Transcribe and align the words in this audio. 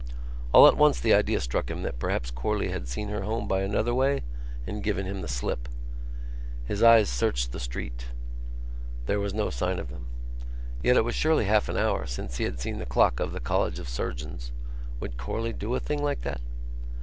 All 0.51 0.65
at 0.67 0.77
once 0.77 0.99
the 0.99 1.13
idea 1.13 1.39
struck 1.39 1.69
him 1.69 1.83
that 1.83 1.99
perhaps 1.99 2.31
Corley 2.31 2.69
had 2.69 2.87
seen 2.87 3.09
her 3.09 3.21
home 3.21 3.47
by 3.47 3.61
another 3.61 3.93
way 3.93 4.23
and 4.65 4.81
given 4.81 5.05
him 5.05 5.21
the 5.21 5.27
slip. 5.27 5.69
His 6.65 6.81
eyes 6.81 7.07
searched 7.07 7.51
the 7.51 7.59
street: 7.59 8.07
there 9.05 9.19
was 9.19 9.35
no 9.35 9.51
sign 9.51 9.77
of 9.77 9.89
them. 9.89 10.07
Yet 10.81 10.97
it 10.97 11.05
was 11.05 11.13
surely 11.13 11.45
half 11.45 11.69
an 11.69 11.77
hour 11.77 12.07
since 12.07 12.37
he 12.37 12.45
had 12.45 12.59
seen 12.59 12.79
the 12.79 12.87
clock 12.87 13.19
of 13.19 13.31
the 13.31 13.39
College 13.39 13.77
of 13.77 13.87
Surgeons. 13.87 14.51
Would 14.99 15.17
Corley 15.19 15.53
do 15.53 15.75
a 15.75 15.79
thing 15.79 16.01
like 16.01 16.21
that? 16.21 16.41